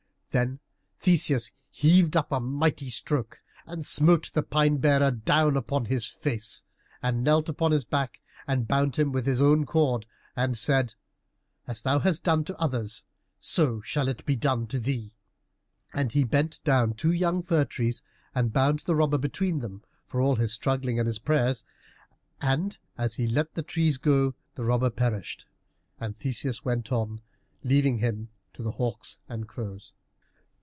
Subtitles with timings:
[0.33, 0.61] Then
[0.97, 6.63] Theseus heaved up a mighty stroke and smote the Pine bearer down upon his face,
[7.03, 10.93] and knelt upon his back, and bound him with his own cord, and said,
[11.67, 13.03] "As thou hast done to others,
[13.41, 15.17] so shall it be done to thee."
[15.93, 18.01] And he bent down two young fir trees
[18.33, 21.65] and bound the robber between them for all his struggling and his prayers,
[22.39, 25.45] and as he let the trees go the robber perished,
[25.99, 27.19] and Theseus went on,
[27.65, 29.93] leaving him to the hawks and crows.